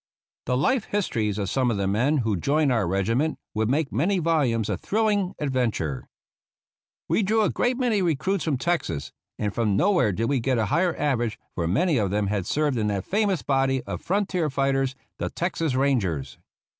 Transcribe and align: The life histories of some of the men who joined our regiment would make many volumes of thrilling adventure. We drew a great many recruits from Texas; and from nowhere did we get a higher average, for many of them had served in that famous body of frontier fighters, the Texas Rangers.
The 0.47 0.57
life 0.57 0.85
histories 0.85 1.37
of 1.37 1.47
some 1.47 1.69
of 1.69 1.77
the 1.77 1.85
men 1.85 2.17
who 2.25 2.35
joined 2.35 2.71
our 2.71 2.87
regiment 2.87 3.37
would 3.53 3.69
make 3.69 3.91
many 3.91 4.17
volumes 4.17 4.67
of 4.67 4.81
thrilling 4.81 5.35
adventure. 5.37 6.07
We 7.07 7.21
drew 7.21 7.43
a 7.43 7.51
great 7.51 7.77
many 7.77 8.01
recruits 8.01 8.45
from 8.45 8.57
Texas; 8.57 9.11
and 9.37 9.53
from 9.53 9.77
nowhere 9.77 10.11
did 10.11 10.25
we 10.25 10.39
get 10.39 10.57
a 10.57 10.65
higher 10.73 10.97
average, 10.97 11.37
for 11.53 11.67
many 11.67 11.99
of 11.99 12.09
them 12.09 12.25
had 12.29 12.47
served 12.47 12.79
in 12.79 12.87
that 12.87 13.05
famous 13.05 13.43
body 13.43 13.83
of 13.83 14.01
frontier 14.01 14.49
fighters, 14.49 14.95
the 15.19 15.29
Texas 15.29 15.75
Rangers. 15.75 16.39